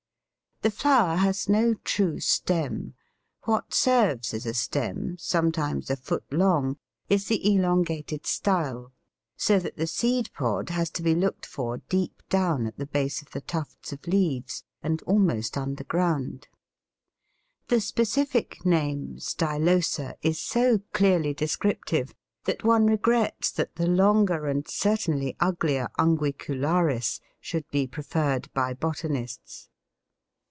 The 0.63 0.69
flower 0.69 1.15
has 1.15 1.49
no 1.49 1.73
true 1.73 2.19
stem; 2.19 2.93
what 3.45 3.73
serves 3.73 4.31
as 4.31 4.45
a 4.45 4.53
stem, 4.53 5.17
sometimes 5.17 5.89
a 5.89 5.95
foot 5.95 6.23
long, 6.31 6.77
is 7.09 7.25
the 7.25 7.51
elongated 7.55 8.27
style, 8.27 8.91
so 9.35 9.57
that 9.57 9.77
the 9.77 9.87
seed 9.87 10.29
pod 10.35 10.69
has 10.69 10.91
to 10.91 11.01
be 11.01 11.15
looked 11.15 11.47
for 11.47 11.79
deep 11.89 12.21
down 12.29 12.67
at 12.67 12.77
the 12.77 12.85
base 12.85 13.23
of 13.23 13.31
the 13.31 13.41
tufts 13.41 13.91
of 13.91 14.05
leaves, 14.05 14.63
and 14.83 15.01
almost 15.07 15.57
under 15.57 15.83
ground. 15.83 16.47
The 17.69 17.81
specific 17.81 18.63
name, 18.63 19.17
stylosa, 19.17 20.13
is 20.21 20.39
so 20.39 20.77
clearly 20.93 21.33
descriptive, 21.33 22.13
that 22.45 22.63
one 22.63 22.85
regrets 22.85 23.49
that 23.53 23.77
the 23.77 23.87
longer, 23.87 24.45
and 24.45 24.67
certainly 24.67 25.35
uglier, 25.39 25.89
unguicularis 25.97 27.19
should 27.39 27.67
be 27.71 27.87
preferred 27.87 28.53
by 28.53 28.75
botanists. 28.75 29.69